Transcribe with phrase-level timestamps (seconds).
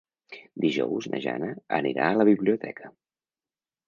[0.63, 1.49] Dijous na Jana
[1.79, 2.91] anirà a la biblioteca.